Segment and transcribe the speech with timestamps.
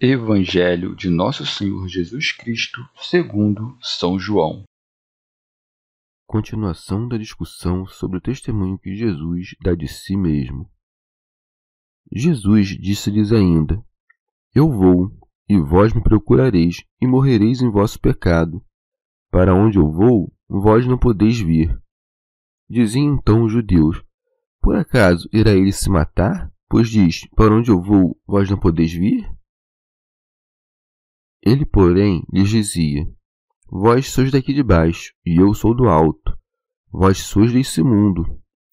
[0.00, 4.62] Evangelho de Nosso Senhor Jesus Cristo, segundo São João.
[6.24, 10.70] Continuação da discussão sobre o testemunho que Jesus dá de si mesmo.
[12.12, 13.84] Jesus disse-lhes ainda:
[14.54, 15.10] Eu vou,
[15.48, 18.64] e vós me procurareis, e morrereis em vosso pecado.
[19.32, 21.76] Para onde eu vou, vós não podeis vir.
[22.70, 24.00] Diziam então os judeus:
[24.60, 26.52] Por acaso irá ele se matar?
[26.68, 29.36] Pois diz: Para onde eu vou, vós não podeis vir?
[31.42, 33.06] Ele, porém, lhes dizia:
[33.70, 36.36] Vós sois daqui de baixo, e eu sou do alto.
[36.90, 38.24] Vós sois deste mundo,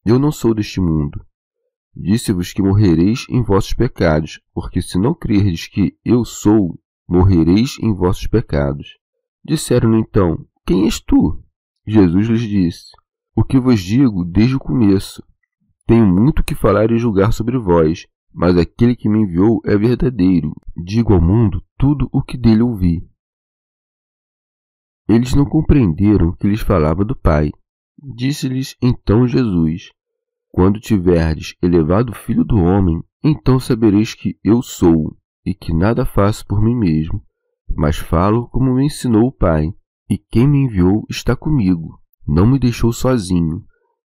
[0.05, 1.25] eu não sou deste mundo.
[1.95, 6.77] Disse-vos que morrereis em vossos pecados, porque se não crerdes que eu sou,
[7.07, 8.97] morrereis em vossos pecados.
[9.43, 11.41] Disseram-lhe então: Quem és tu?
[11.87, 12.91] Jesus lhes disse:
[13.35, 15.23] O que vos digo desde o começo.
[15.87, 20.53] Tenho muito que falar e julgar sobre vós, mas aquele que me enviou é verdadeiro.
[20.75, 23.01] Digo ao mundo tudo o que dele ouvi.
[25.07, 27.51] Eles não compreenderam que lhes falava do Pai.
[27.97, 29.91] Disse-lhes então Jesus:
[30.49, 36.05] Quando tiverdes elevado o Filho do Homem, então sabereis que eu sou, e que nada
[36.05, 37.23] faço por mim mesmo,
[37.73, 39.69] mas falo como me ensinou o Pai,
[40.09, 42.01] e quem me enviou está comigo.
[42.27, 43.63] Não me deixou sozinho,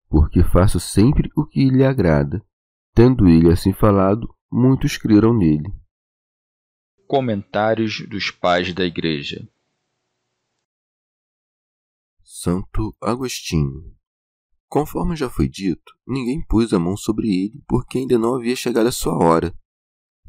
[0.08, 2.40] porque faço sempre o que lhe agrada.
[2.94, 5.72] Tendo ele assim falado, muitos creram nele.
[7.06, 9.48] Comentários dos Pais da Igreja
[12.22, 13.94] Santo Agostinho
[14.70, 18.86] Conforme já foi dito, ninguém pôs a mão sobre ele porque ainda não havia chegado
[18.86, 19.52] a sua hora.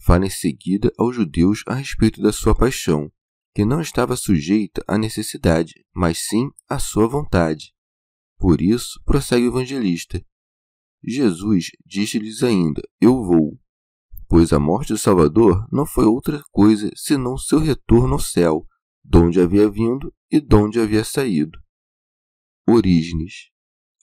[0.04, 3.12] Fala em seguida aos judeus a respeito da sua paixão,
[3.54, 7.72] que não estava sujeita à necessidade, mas sim à sua vontade.
[8.40, 10.26] Por isso, prossegue o evangelista.
[11.04, 13.60] Jesus disse-lhes ainda: Eu vou,
[14.28, 18.66] pois a morte do Salvador não foi outra coisa senão seu retorno ao céu,
[19.04, 21.60] donde havia vindo e donde havia saído.
[22.68, 23.50] Orígenes.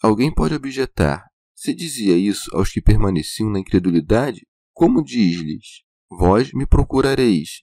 [0.02, 6.66] Alguém pode objetar: se dizia isso aos que permaneciam na incredulidade, como diz-lhes: Vós me
[6.66, 7.62] procurareis.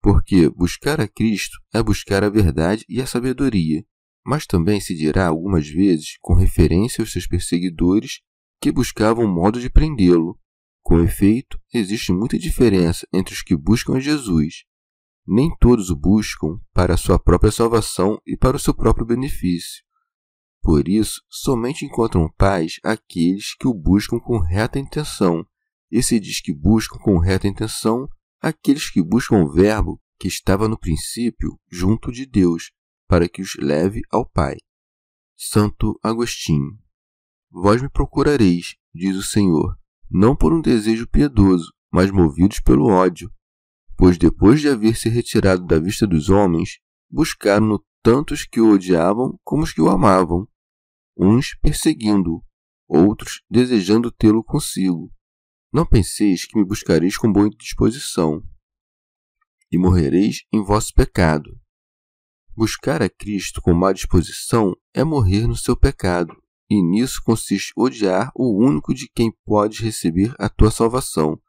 [0.00, 3.84] Porque buscar a Cristo é buscar a verdade e a sabedoria.
[4.24, 8.20] Mas também se dirá algumas vezes, com referência aos seus perseguidores,
[8.60, 10.38] que buscavam um modo de prendê-lo.
[10.82, 14.64] Com efeito, existe muita diferença entre os que buscam Jesus.
[15.26, 19.84] Nem todos o buscam para a sua própria salvação e para o seu próprio benefício.
[20.62, 25.46] Por isso, somente encontram paz aqueles que o buscam com reta intenção,
[25.90, 28.08] e se diz que buscam com reta intenção
[28.40, 32.72] aqueles que buscam o Verbo que estava no princípio junto de Deus,
[33.06, 34.56] para que os leve ao Pai.
[35.36, 36.78] Santo Agostinho
[37.50, 39.78] Vós me procurareis, diz o Senhor,
[40.10, 43.32] não por um desejo piedoso, mas movidos pelo ódio.
[43.96, 46.78] Pois depois de haver se retirado da vista dos homens,
[47.10, 50.46] buscaram-no tantos que o odiavam como os que o amavam,
[51.16, 52.44] uns perseguindo-o,
[52.86, 55.12] outros desejando tê-lo consigo.
[55.72, 58.42] Não penseis que me buscareis com boa disposição,
[59.70, 61.58] e morrereis em vosso pecado.
[62.54, 66.34] Buscar a Cristo com má disposição é morrer no seu pecado,
[66.70, 71.40] e nisso consiste odiar o único de quem podes receber a tua salvação.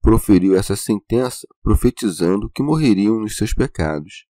[0.00, 4.26] Proferiu essa sentença, profetizando que morreriam nos seus pecados.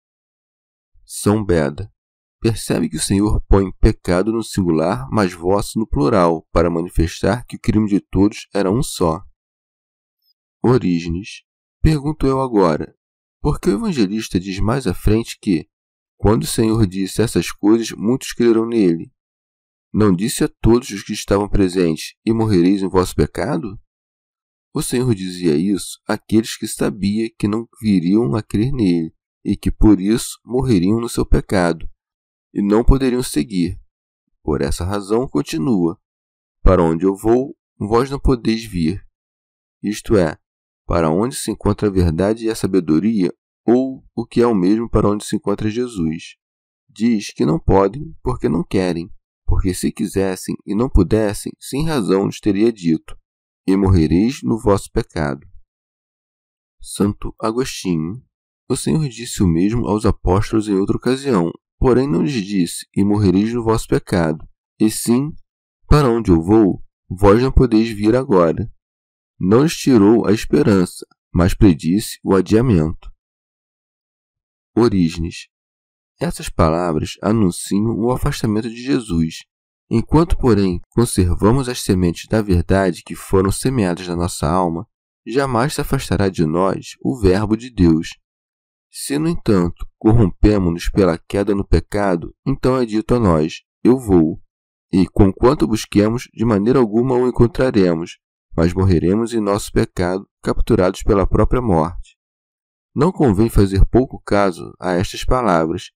[1.04, 1.92] São Beda.
[2.40, 7.56] Percebe que o Senhor põe pecado no singular, mas vosso no plural, para manifestar que
[7.56, 9.22] o crime de todos era um só.
[10.62, 11.42] Orígenes.
[11.82, 12.94] Pergunto eu agora,
[13.40, 15.68] por que o evangelista diz mais à frente que,
[16.16, 19.10] quando o Senhor disse essas coisas, muitos creram nele,
[19.92, 23.78] não disse a todos os que estavam presentes: E morrereis em vosso pecado?
[24.72, 29.12] O Senhor dizia isso àqueles que sabia que não viriam a crer nele
[29.44, 31.90] e que por isso morreriam no seu pecado
[32.54, 33.80] e não poderiam seguir.
[34.42, 35.98] Por essa razão, continua:
[36.62, 39.04] Para onde eu vou, vós não podeis vir.
[39.82, 40.38] Isto é,
[40.86, 43.32] para onde se encontra a verdade e a sabedoria,
[43.66, 46.36] ou o que é o mesmo para onde se encontra Jesus.
[46.88, 49.10] Diz que não podem porque não querem,
[49.50, 53.18] porque se quisessem e não pudessem, sem razão lhes teria dito:
[53.66, 55.44] e morrereis no vosso pecado.
[56.80, 58.24] Santo Agostinho.
[58.68, 61.50] O Senhor disse o mesmo aos apóstolos em outra ocasião,
[61.80, 64.48] porém não lhes disse, e morrereis no vosso pecado,
[64.78, 65.32] e sim,
[65.88, 68.72] para onde eu vou, vós não podeis vir agora.
[69.36, 71.04] Não lhes tirou a esperança,
[71.34, 73.10] mas predisse o adiamento.
[74.76, 75.48] Orígenes.
[76.20, 79.38] Essas palavras anunciam o afastamento de Jesus,
[79.92, 84.86] Enquanto, porém, conservamos as sementes da verdade que foram semeadas na nossa alma,
[85.26, 88.10] jamais se afastará de nós o Verbo de Deus.
[88.88, 94.40] Se, no entanto, corrompemos-nos pela queda no pecado, então é dito a nós: Eu vou.
[94.92, 98.18] E, conquanto busquemos, de maneira alguma o encontraremos,
[98.56, 102.16] mas morreremos em nosso pecado, capturados pela própria morte.
[102.94, 105.90] Não convém fazer pouco caso a estas palavras,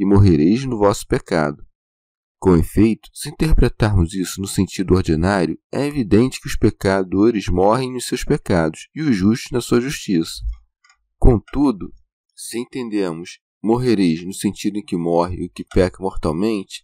[0.00, 1.62] e morrereis no vosso pecado.
[2.38, 8.06] Com efeito, se interpretarmos isso no sentido ordinário, é evidente que os pecadores morrem nos
[8.06, 10.40] seus pecados e os justos na sua justiça.
[11.18, 11.92] Contudo,
[12.34, 16.82] se entendemos morrereis no sentido em que morre o que peca mortalmente,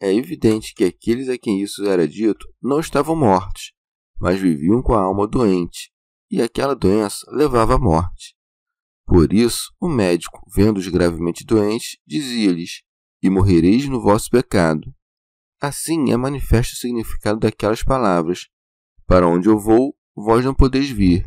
[0.00, 3.72] é evidente que aqueles a quem isso era dito não estavam mortos,
[4.18, 5.92] mas viviam com a alma doente,
[6.28, 8.36] e aquela doença levava à morte.
[9.08, 12.82] Por isso, o médico, vendo-os gravemente doentes, dizia-lhes:
[13.22, 14.94] e morrereis no vosso pecado.
[15.58, 18.48] Assim é manifesto o significado daquelas palavras:
[19.06, 21.26] Para onde eu vou, vós não podeis vir.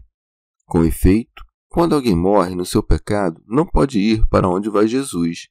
[0.66, 5.50] Com efeito, quando alguém morre no seu pecado, não pode ir para onde vai Jesus.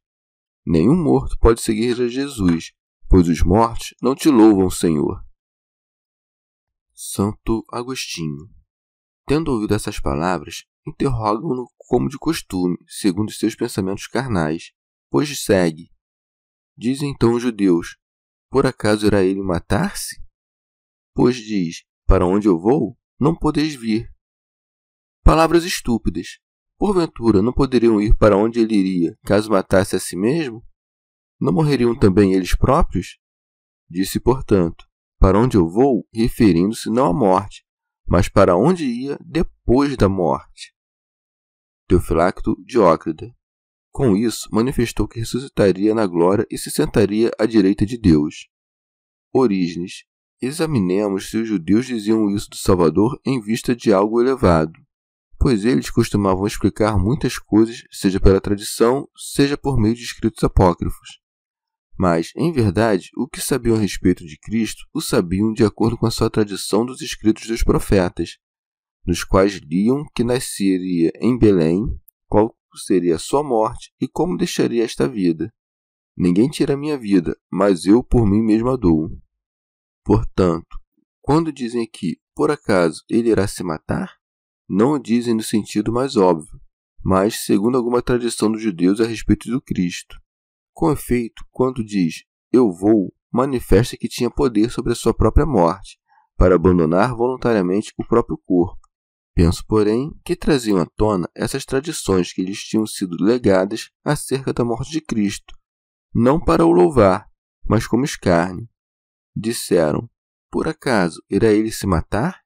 [0.64, 2.72] Nenhum morto pode seguir a Jesus,
[3.08, 5.20] pois os mortos não te louvam, Senhor.
[6.94, 8.48] Santo Agostinho.
[9.26, 14.72] Tendo ouvido essas palavras, interrogam-no como de costume, segundo seus pensamentos carnais,
[15.10, 15.90] pois segue,
[16.80, 17.98] Dizem então os judeus:
[18.48, 20.18] Por acaso irá ele matar-se?
[21.14, 24.10] Pois diz: Para onde eu vou, não podeis vir.
[25.22, 26.38] Palavras estúpidas.
[26.78, 30.64] Porventura, não poderiam ir para onde ele iria, caso matasse a si mesmo?
[31.38, 33.18] Não morreriam também eles próprios?
[33.86, 34.86] Disse, portanto,
[35.18, 37.62] para onde eu vou, referindo-se não à morte,
[38.08, 40.74] mas para onde ia depois da morte.
[41.90, 43.34] Teofilacto Diócrida
[43.92, 48.48] com isso, manifestou que ressuscitaria na glória e se sentaria à direita de Deus.
[49.32, 50.04] Orígenes.
[50.40, 54.72] Examinemos se os judeus diziam isso do Salvador em vista de algo elevado,
[55.38, 61.20] pois eles costumavam explicar muitas coisas, seja pela tradição, seja por meio de escritos apócrifos.
[61.98, 66.06] Mas, em verdade, o que sabiam a respeito de Cristo o sabiam de acordo com
[66.06, 68.38] a sua tradição dos escritos dos profetas,
[69.06, 71.84] nos quais liam que nasceria em Belém,
[72.28, 75.52] qual seria a sua morte e como deixaria esta vida.
[76.16, 79.10] Ninguém tira minha vida, mas eu por mim mesmo a dou.
[80.04, 80.78] Portanto,
[81.20, 84.16] quando dizem aqui, por acaso ele irá se matar,
[84.68, 86.60] não o dizem no sentido mais óbvio,
[87.02, 90.20] mas segundo alguma tradição dos judeus a respeito do Cristo.
[90.72, 95.98] Com efeito, quando diz eu vou, manifesta que tinha poder sobre a sua própria morte,
[96.36, 98.80] para abandonar voluntariamente o próprio corpo
[99.34, 104.64] Penso, porém, que traziam à tona essas tradições que lhes tinham sido legadas acerca da
[104.64, 105.54] morte de Cristo,
[106.14, 107.30] não para o louvar,
[107.66, 108.68] mas como escárnio.
[109.34, 110.10] Disseram:
[110.50, 112.40] Por acaso irá ele se matar?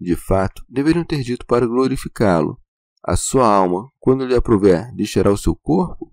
[0.00, 2.60] De fato, deveriam ter dito para glorificá-lo.
[3.04, 6.12] A sua alma, quando lhe aprouver, deixará o seu corpo?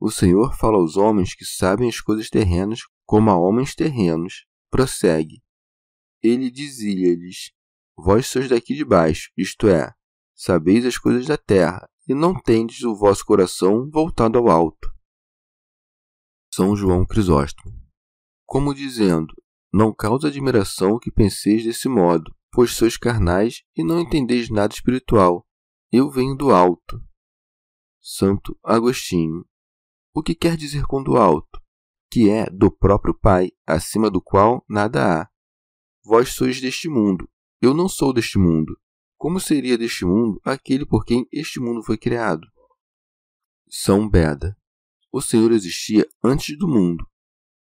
[0.00, 4.46] O Senhor fala aos homens que sabem as coisas terrenas como a homens terrenos.
[4.70, 5.42] Prossegue.
[6.22, 7.52] Ele dizia-lhes:
[8.00, 9.92] Vós sois daqui de baixo, isto é,
[10.32, 14.88] sabeis as coisas da terra, e não tendes o vosso coração voltado ao alto.
[16.54, 17.76] São João Crisóstomo.
[18.46, 19.34] Como dizendo,
[19.72, 25.44] não causa admiração que penseis desse modo, pois sois carnais e não entendeis nada espiritual.
[25.90, 27.02] Eu venho do alto.
[28.00, 29.44] Santo Agostinho.
[30.14, 31.60] O que quer dizer com do alto?
[32.10, 35.28] Que é do próprio Pai, acima do qual nada há.
[36.04, 37.28] Vós sois deste mundo,
[37.60, 38.78] eu não sou deste mundo.
[39.16, 42.46] Como seria deste mundo aquele por quem este mundo foi criado?
[43.68, 44.56] São Beda.
[45.10, 47.04] O Senhor existia antes do mundo.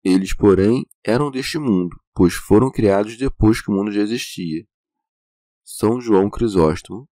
[0.03, 4.67] Eles, porém, eram deste mundo, pois foram criados depois que o mundo já existia.
[5.63, 7.07] São João Crisóstomo,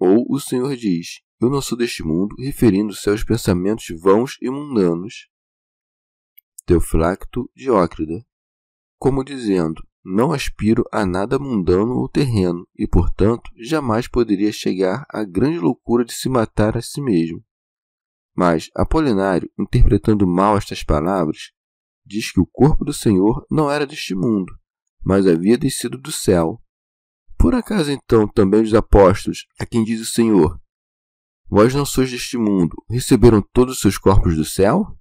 [0.00, 5.28] ou o Senhor diz: Eu não sou deste mundo, referindo-se aos pensamentos vãos e mundanos.
[6.64, 8.24] Teoflacto Diócrida,
[8.98, 15.22] como dizendo: Não aspiro a nada mundano ou terreno, e, portanto, jamais poderia chegar à
[15.22, 17.42] grande loucura de se matar a si mesmo.
[18.34, 21.52] Mas Apolinário, interpretando mal estas palavras,
[22.04, 24.52] diz que o corpo do Senhor não era deste mundo,
[25.04, 26.60] mas havia descido do céu.
[27.38, 30.60] Por acaso então também os apóstolos, a quem diz o Senhor,
[31.48, 34.98] vós não sois deste mundo, receberam todos os seus corpos do céu?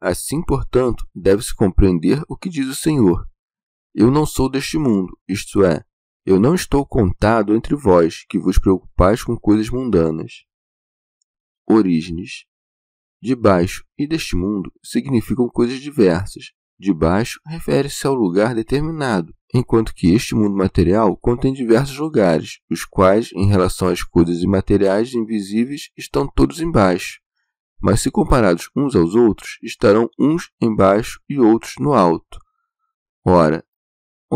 [0.00, 3.28] Assim, portanto, deve-se compreender o que diz o Senhor.
[3.94, 5.84] Eu não sou deste mundo, isto é,
[6.26, 10.44] eu não estou contado entre vós que vos preocupais com coisas mundanas.
[11.66, 12.44] Orígenes.
[13.22, 16.52] De baixo e deste mundo significam coisas diversas.
[16.78, 22.84] De baixo refere-se ao lugar determinado, enquanto que este mundo material contém diversos lugares, os
[22.84, 27.24] quais, em relação às coisas imateriais invisíveis, estão todos embaixo
[27.84, 32.38] mas se comparados uns aos outros, estarão uns embaixo e outros no alto.
[33.22, 33.62] Ora,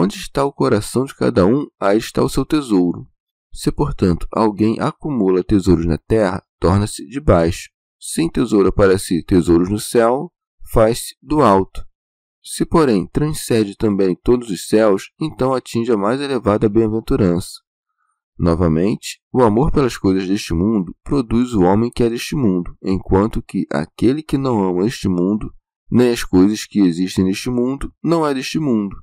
[0.01, 3.05] onde está o coração de cada um, aí está o seu tesouro.
[3.53, 7.69] Se, portanto, alguém acumula tesouros na terra, torna-se de baixo.
[7.99, 10.31] Se tesoura para si tesouros no céu,
[10.73, 11.85] faz-se do alto.
[12.41, 17.51] Se, porém, transcende também todos os céus, então atinge a mais elevada bem-aventurança.
[18.39, 23.43] Novamente, o amor pelas coisas deste mundo produz o homem que é deste mundo, enquanto
[23.43, 25.53] que aquele que não ama este mundo,
[25.91, 28.97] nem as coisas que existem neste mundo, não é deste mundo.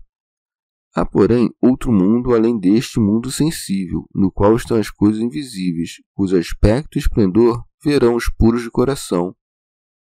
[0.95, 6.37] Há, porém, outro mundo além deste mundo sensível, no qual estão as coisas invisíveis, cujo
[6.37, 9.35] aspecto e esplendor verão os puros de coração.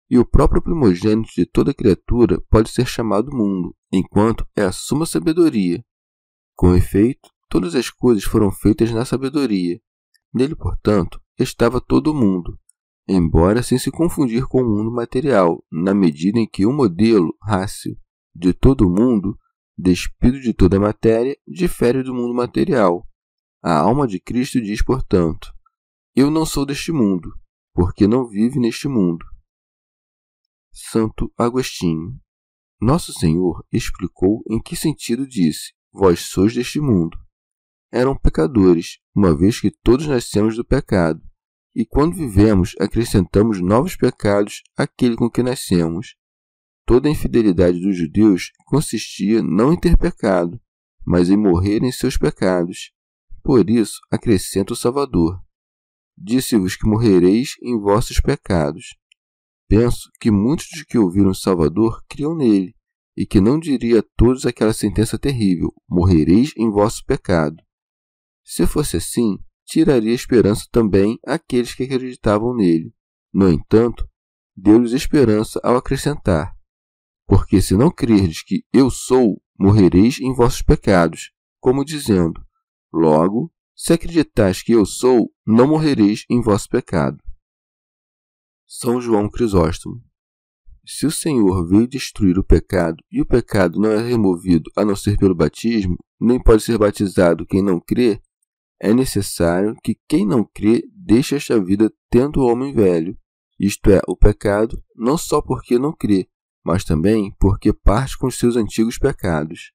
[0.10, 5.06] E o próprio primogênito de toda criatura pode ser chamado mundo, enquanto é a suma
[5.06, 5.84] sabedoria.
[6.56, 9.80] Com efeito, Todas as coisas foram feitas na sabedoria.
[10.34, 12.58] Nele, portanto, estava todo o mundo,
[13.08, 17.96] embora sem se confundir com o mundo material, na medida em que o modelo rácio
[18.34, 19.38] de todo o mundo,
[19.77, 23.08] despido de toda a matéria, difere do mundo material.
[23.62, 25.53] A alma de Cristo diz, portanto:
[26.15, 27.34] Eu não sou deste mundo,
[27.74, 29.25] porque não vive neste mundo.
[30.72, 32.20] Santo Agostinho.
[32.82, 37.18] Nosso Senhor explicou em que sentido disse: Vós sois deste mundo
[37.94, 41.22] eram pecadores, uma vez que todos nascemos do pecado,
[41.75, 46.15] e quando vivemos, acrescentamos novos pecados àquele com que nascemos.
[46.86, 50.60] Toda a infidelidade dos judeus consistia não em ter pecado,
[51.06, 52.92] mas em morrer em seus pecados.
[53.42, 55.42] Por isso, acrescenta o Salvador.
[56.18, 58.96] Disse-vos que morrereis em vossos pecados.
[59.68, 62.75] Penso que muitos dos que ouviram o Salvador criam nele,
[63.16, 67.58] e que não diria a todos aquela sentença terrível: morrereis em vosso pecado.
[68.44, 72.94] Se fosse assim, tiraria esperança também àqueles que acreditavam nele.
[73.34, 74.08] No entanto,
[74.56, 76.56] deu-lhes esperança ao acrescentar:
[77.25, 82.42] Porque se não crerdes que eu sou, morrereis em vossos pecados, como dizendo:
[82.92, 87.18] Logo, se acreditais que eu sou, não morrereis em vosso pecado.
[88.68, 90.01] São João Crisóstomo.
[90.86, 94.96] Se o Senhor veio destruir o pecado e o pecado não é removido a não
[94.96, 98.22] ser pelo batismo, nem pode ser batizado quem não crê,
[98.82, 103.18] é necessário que quem não crê deixe esta vida tendo o homem velho,
[103.60, 106.27] isto é, o pecado, não só porque não crê,
[106.63, 109.72] mas também porque parte com os seus antigos pecados.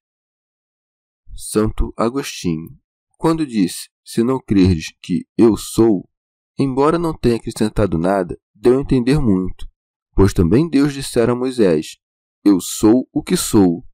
[1.35, 2.77] Santo Agostinho,
[3.17, 6.09] quando disse: Se não crerdes que eu sou,
[6.57, 9.67] embora não tenha acrescentado nada, deu a entender muito,
[10.13, 11.97] pois também Deus dissera a Moisés:
[12.43, 13.85] Eu sou o que sou.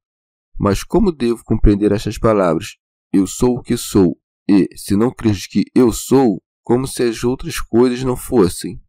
[0.58, 2.76] Mas como devo compreender estas palavras?
[3.12, 7.22] Eu sou o que sou e, se não creres que eu sou, como se as
[7.22, 8.80] outras coisas não fossem.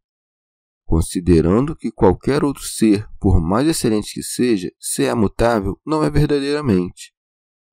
[0.88, 6.10] Considerando que qualquer outro ser, por mais excelente que seja, se é mutável, não é
[6.10, 7.14] verdadeiramente.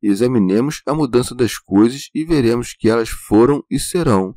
[0.02, 4.35] Examinemos a mudança das coisas e veremos que elas foram e serão.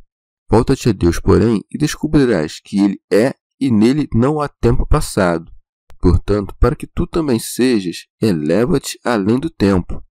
[0.47, 5.51] Volta-te a Deus, porém, e descobrirás que Ele é e nele não há tempo passado.
[5.99, 10.01] Portanto, para que tu também sejas, eleva-te além do tempo,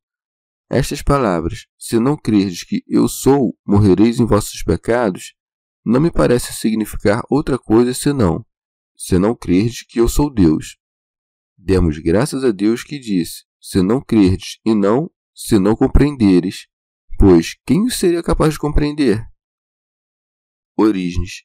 [0.69, 5.35] estas palavras, se não crerdes que eu sou, morrereis em vossos pecados,
[5.85, 8.45] não me parece significar outra coisa senão,
[8.97, 10.79] se não crerdes que eu sou Deus.
[11.57, 16.67] Demos graças a Deus que disse, se não crerdes, e não, se não compreenderes,
[17.19, 19.27] pois quem o seria capaz de compreender?
[20.77, 21.45] Orígenes.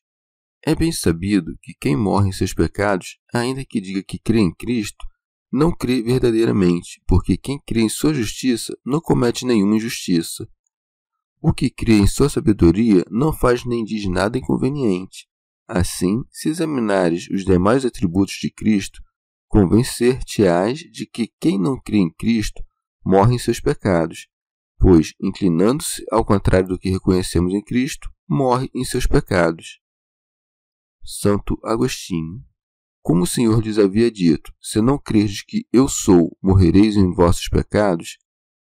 [0.63, 4.53] É bem sabido que quem morre em seus pecados, ainda que diga que crê em
[4.53, 5.03] Cristo,
[5.51, 10.47] não crê verdadeiramente, porque quem crê em sua justiça não comete nenhuma injustiça.
[11.41, 15.27] O que crê em sua sabedoria não faz nem diz nada inconveniente.
[15.73, 19.01] Assim, se examinares os demais atributos de Cristo,
[19.47, 22.61] convencer-te-ás de que quem não crê em Cristo
[23.05, 24.27] morre em seus pecados,
[24.77, 29.79] pois, inclinando-se ao contrário do que reconhecemos em Cristo, morre em seus pecados.
[31.05, 32.43] Santo Agostinho.
[33.01, 37.47] Como o Senhor lhes havia dito, se não crerdes que eu sou, morrereis em vossos
[37.47, 38.17] pecados,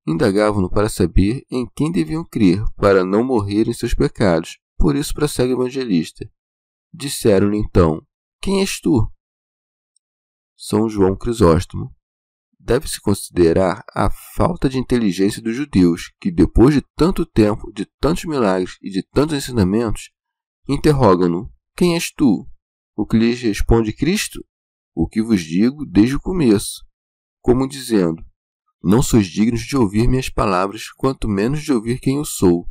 [0.08, 4.58] indagavam-no para saber em quem deviam crer para não morrer em seus pecados.
[4.78, 6.32] Por isso prossegue o evangelista.
[6.94, 8.06] Disseram-lhe então:
[8.40, 9.12] Quem és tu?
[10.56, 11.92] São João Crisóstomo.
[12.60, 18.26] Deve-se considerar a falta de inteligência dos judeus, que depois de tanto tempo, de tantos
[18.26, 20.12] milagres e de tantos ensinamentos,
[20.70, 22.48] interrogam-no: Quem és tu?
[22.96, 24.46] O que lhes responde Cristo?
[24.96, 26.86] O que vos digo desde o começo,
[27.42, 28.24] como dizendo:
[28.84, 32.70] Não sois dignos de ouvir minhas palavras, quanto menos de ouvir quem eu sou.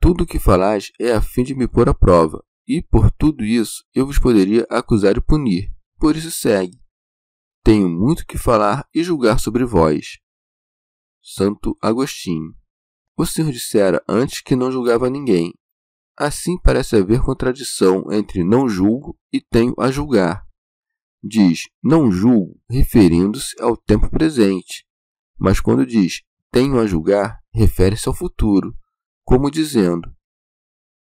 [0.00, 3.44] Tudo o que falais é a fim de me pôr à prova, e por tudo
[3.44, 5.72] isso eu vos poderia acusar e punir.
[5.98, 6.78] Por isso segue.
[7.62, 10.18] Tenho muito que falar e julgar sobre vós.
[11.22, 12.54] Santo Agostinho.
[13.16, 15.54] O Senhor dissera antes que não julgava ninguém,
[16.16, 20.46] Assim parece haver contradição entre não julgo e tenho a julgar.
[21.20, 24.86] Diz não julgo, referindo-se ao tempo presente,
[25.38, 28.72] mas quando diz tenho a julgar, refere-se ao futuro,
[29.24, 30.14] como dizendo: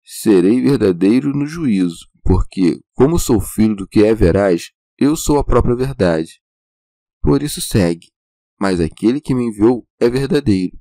[0.03, 5.43] Serei verdadeiro no juízo, porque, como sou filho do que é veraz, eu sou a
[5.43, 6.41] própria verdade.
[7.21, 8.07] Por isso segue:
[8.59, 10.77] Mas aquele que me enviou é verdadeiro.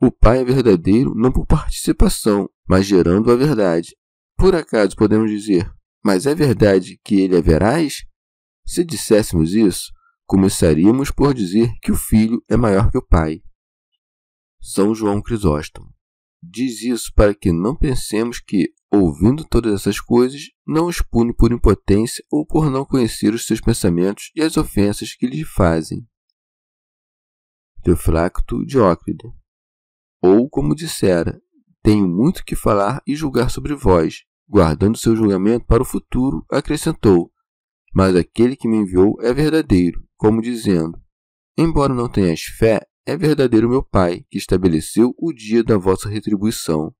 [0.00, 3.94] O Pai é verdadeiro não por participação, mas gerando a verdade.
[4.36, 5.70] Por acaso podemos dizer,
[6.04, 8.04] mas é verdade que ele é veraz?
[8.66, 9.92] Se disséssemos isso,
[10.26, 13.42] começaríamos por dizer que o filho é maior que o pai.
[14.60, 15.93] São João Crisóstomo
[16.50, 21.52] diz isso para que não pensemos que, ouvindo todas essas coisas, não os pune por
[21.52, 26.06] impotência ou por não conhecer os seus pensamentos e as ofensas que lhe fazem.
[27.82, 29.30] Teofracto Diócride.
[30.22, 31.40] Ou, como dissera,
[31.82, 34.24] tenho muito que falar e julgar sobre vós.
[34.48, 37.30] Guardando seu julgamento para o futuro, acrescentou:
[37.94, 40.98] Mas aquele que me enviou é verdadeiro, como dizendo:
[41.56, 46.94] Embora não tenhas fé, é verdadeiro meu Pai, que estabeleceu o dia da vossa retribuição.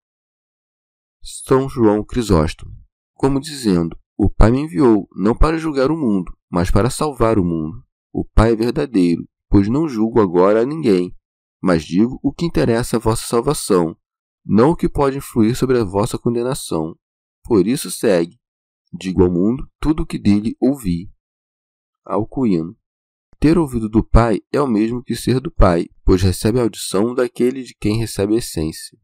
[1.23, 2.73] São João Crisóstomo,
[3.15, 7.45] como dizendo: O Pai me enviou, não para julgar o mundo, mas para salvar o
[7.45, 7.83] mundo.
[8.13, 11.15] O Pai é verdadeiro, pois não julgo agora a ninguém,
[11.63, 13.97] mas digo o que interessa à vossa salvação
[14.45, 16.95] não o que pode influir sobre a vossa condenação.
[17.43, 18.39] Por isso segue.
[18.93, 21.11] Digo ao mundo tudo o que dele ouvi.
[22.05, 22.77] Alcuíno.
[23.39, 27.15] Ter ouvido do Pai é o mesmo que ser do Pai, pois recebe a audição
[27.15, 28.99] daquele de quem recebe a essência.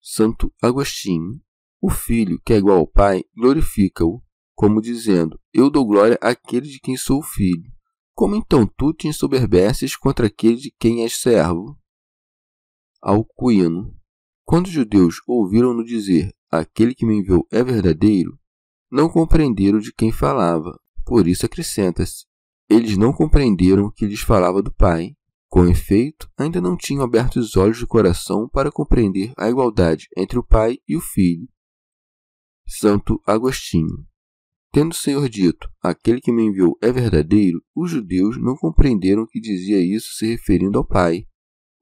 [0.00, 1.40] Santo Agostinho.
[1.80, 4.22] O Filho, que é igual ao Pai, glorifica-o,
[4.54, 7.70] como dizendo: Eu dou glória àquele de quem sou filho.
[8.14, 11.78] Como então tu te ensoberbeces contra aquele de quem és servo?
[13.00, 13.96] Alcuíno.
[14.44, 18.38] Quando os judeus ouviram-no dizer: Aquele que me enviou é verdadeiro,
[18.90, 20.78] não compreenderam de quem falava.
[21.04, 22.26] Por isso acrescenta-se:
[22.72, 25.14] Eles não compreenderam que lhes falava do Pai.
[25.46, 30.38] Com efeito, ainda não tinham aberto os olhos do coração para compreender a igualdade entre
[30.38, 31.46] o Pai e o Filho.
[32.66, 34.06] Santo Agostinho.
[34.72, 39.38] Tendo o Senhor dito: Aquele que me enviou é verdadeiro, os judeus não compreenderam que
[39.38, 41.26] dizia isso se referindo ao Pai.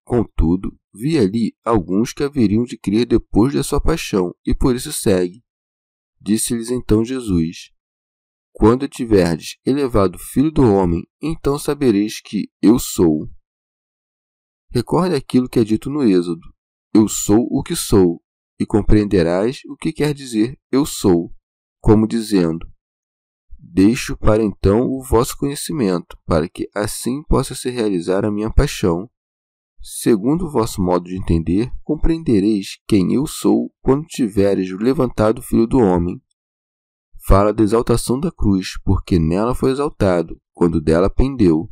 [0.04, 4.92] Contudo, vi ali alguns que haveriam de crer depois da sua paixão, e por isso
[4.92, 5.40] segue.
[6.20, 7.70] Disse-lhes então Jesus:
[8.52, 13.28] Quando tiverdes elevado o Filho do Homem, então sabereis que eu sou.
[14.72, 16.46] Recorde aquilo que é dito no Êxodo:
[16.94, 18.22] Eu sou o que sou,
[18.58, 21.32] e compreenderás o que quer dizer eu sou,
[21.80, 22.66] como dizendo:
[23.58, 29.08] Deixo para então o vosso conhecimento, para que assim possa se realizar a minha paixão
[29.82, 35.66] Segundo o vosso modo de entender, compreendereis quem eu sou quando tiveres levantado o Filho
[35.66, 36.20] do Homem.
[37.26, 41.70] Fala da exaltação da cruz, porque nela foi exaltado, quando dela pendeu.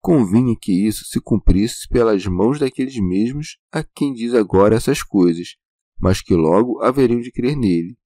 [0.00, 5.56] Convinha que isso se cumprisse pelas mãos daqueles mesmos a quem diz agora essas coisas,
[5.98, 7.96] mas que logo haveriam de crer nele.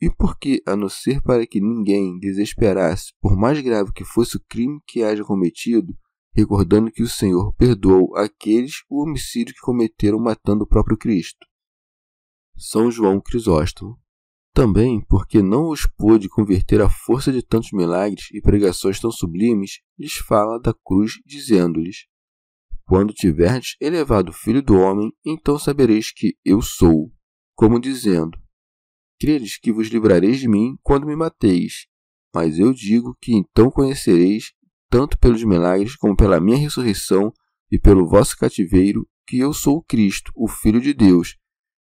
[0.00, 4.44] E porque, a não ser para que ninguém desesperasse, por mais grave que fosse o
[4.48, 5.94] crime que haja cometido,
[6.34, 11.46] recordando que o Senhor perdoou aqueles o homicídio que cometeram matando o próprio Cristo.
[12.56, 13.98] São João Crisóstomo.
[14.54, 19.80] Também porque não os pôde converter à força de tantos milagres e pregações tão sublimes,
[19.98, 22.06] lhes fala da cruz, dizendo-lhes:
[22.86, 27.10] quando tiverdes elevado o Filho do Homem, então sabereis que eu sou,
[27.56, 28.38] como dizendo:
[29.18, 31.86] Credes que vos livrareis de mim quando me mateis.
[32.34, 34.52] Mas eu digo que então conhecereis,
[34.90, 37.32] tanto pelos milagres como pela minha ressurreição
[37.72, 41.36] e pelo vosso cativeiro, que eu sou o Cristo, o Filho de Deus,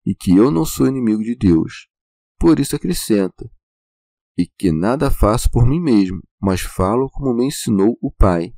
[0.06, 1.89] e que eu não sou inimigo de Deus.
[2.40, 3.52] Por isso acrescenta:
[4.38, 8.54] E que nada faço por mim mesmo, mas falo como me ensinou o Pai.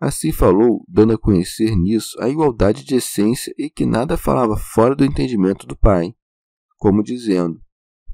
[0.00, 4.94] Assim falou, dando a conhecer nisso a igualdade de essência e que nada falava fora
[4.94, 6.14] do entendimento do Pai,
[6.76, 7.60] como dizendo: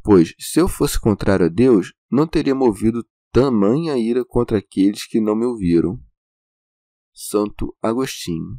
[0.02, 5.20] Pois, se eu fosse contrário a Deus, não teria movido tamanha ira contra aqueles que
[5.20, 6.00] não me ouviram.
[7.12, 8.58] Santo Agostinho.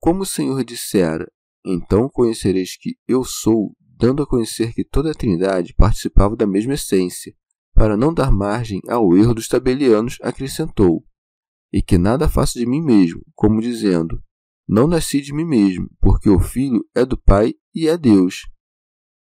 [0.00, 1.30] Como o Senhor dissera,
[1.64, 6.74] então conhecereis que eu sou, dando a conhecer que toda a Trindade participava da mesma
[6.74, 7.34] essência,
[7.74, 11.04] para não dar margem ao erro dos tabelianos, acrescentou:
[11.72, 14.22] E que nada faço de mim mesmo, como dizendo:
[14.68, 18.48] Não nasci de mim mesmo, porque o Filho é do Pai e é Deus.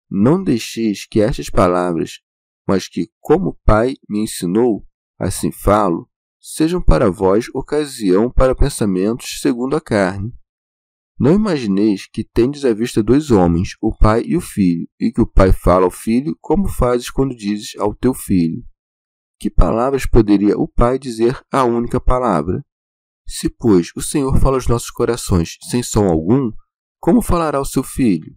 [0.09, 2.19] Não deixeis que estas palavras,
[2.67, 4.85] mas que, como o Pai me ensinou,
[5.19, 6.09] assim falo,
[6.39, 10.33] sejam para vós ocasião para pensamentos segundo a carne.
[11.19, 15.21] Não imagineis que tendes à vista dois homens, o pai e o filho, e que
[15.21, 18.63] o pai fala ao filho como fazes quando dizes ao teu filho.
[19.39, 22.65] Que palavras poderia o pai dizer a única palavra?
[23.27, 26.51] Se, pois, o Senhor fala aos nossos corações sem som algum,
[26.99, 28.35] como falará o seu filho?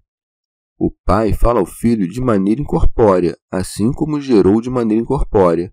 [0.78, 5.72] O pai fala ao filho de maneira incorpórea, assim como gerou de maneira incorpórea.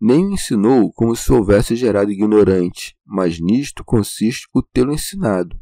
[0.00, 5.60] Nem o ensinou como se houvesse gerado ignorante, mas nisto consiste o tê-lo ensinado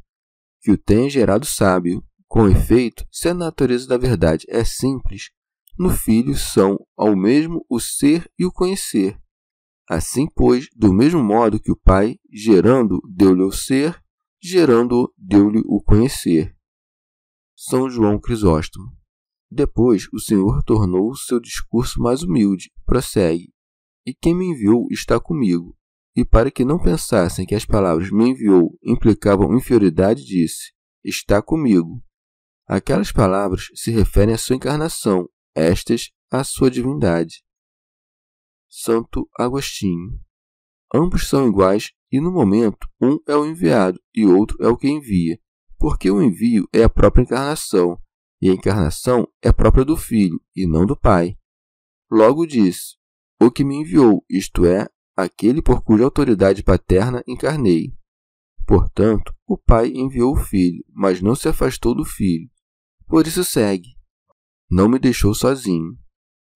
[0.66, 2.02] que o tenha gerado sábio.
[2.26, 5.30] Com efeito, se a natureza da verdade é simples,
[5.78, 9.16] no Filho são ao mesmo o ser e o conhecer.
[9.88, 14.02] Assim, pois, do mesmo modo que o Pai, gerando, deu-lhe o ser,
[14.42, 16.52] gerando, deu-lhe o conhecer.
[17.56, 18.90] São João Crisóstomo.
[19.48, 22.72] Depois, o Senhor tornou seu discurso mais humilde.
[22.84, 23.54] Prossegue.
[24.04, 25.75] E quem me enviou está comigo.
[26.16, 30.72] E para que não pensassem que as palavras me enviou implicavam inferioridade, disse:
[31.04, 32.02] Está comigo.
[32.66, 37.44] Aquelas palavras se referem à sua encarnação, estas à sua divindade.
[38.68, 40.18] Santo Agostinho.
[40.92, 44.88] Ambos são iguais e, no momento, um é o enviado e outro é o que
[44.88, 45.38] envia,
[45.78, 48.00] porque o envio é a própria encarnação,
[48.40, 51.36] e a encarnação é própria do Filho e não do Pai.
[52.10, 52.96] Logo disse:
[53.40, 57.96] O que me enviou, isto é, aquele por cuja autoridade paterna encarnei.
[58.66, 62.50] Portanto, o Pai enviou o Filho, mas não se afastou do Filho.
[63.06, 63.96] Por isso segue.
[64.68, 65.96] Não me deixou sozinho.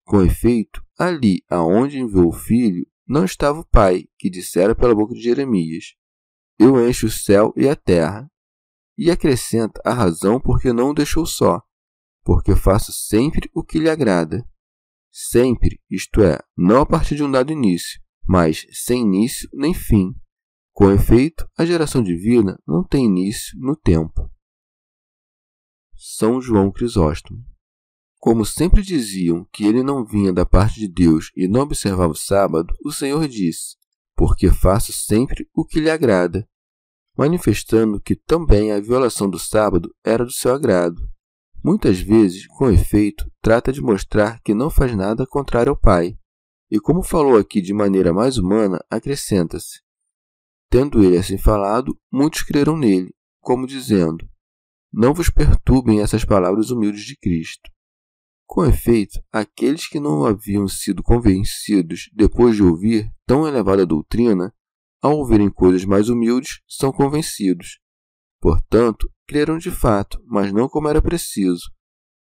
[0.05, 5.15] Com efeito, ali aonde enviou o Filho, não estava o Pai, que dissera pela boca
[5.15, 5.95] de Jeremias:
[6.59, 8.31] Eu encho o céu e a terra.
[8.99, 11.63] E acrescenta a razão porque não o deixou só,
[12.23, 14.45] porque faço sempre o que lhe agrada.
[15.11, 20.15] Sempre, isto é, não a partir de um dado início, mas sem início nem fim.
[20.73, 24.31] Com efeito, a geração divina não tem início no tempo.
[25.97, 27.45] São João Crisóstomo.
[28.21, 32.17] Como sempre diziam que ele não vinha da parte de Deus e não observava o
[32.17, 33.75] sábado, o Senhor disse:
[34.15, 36.49] Porque faço sempre o que lhe agrada,
[37.19, 41.03] manifestando que também a violação do sábado era do seu agrado.
[41.65, 46.17] Muitas vezes, com efeito, trata de mostrar que não faz nada contrário ao Pai,
[46.71, 49.81] e como falou aqui de maneira mais humana, acrescenta-se:
[50.71, 54.29] Tendo ele assim falado, muitos creram nele, como dizendo:
[54.93, 57.69] Não vos perturbem essas palavras humildes de Cristo.
[58.47, 64.53] Com efeito, aqueles que não haviam sido convencidos depois de ouvir tão elevada doutrina,
[65.03, 67.81] ao ouvirem coisas mais humildes, são convencidos.
[68.41, 71.71] Portanto, creram de fato, mas não como era preciso.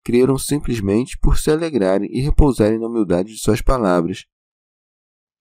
[0.03, 4.25] Creram simplesmente por se alegrarem e repousarem na humildade de suas palavras,